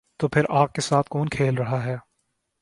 [0.19, 1.97] تو پھر آگ کے ساتھ کون کھیل رہا ہے؟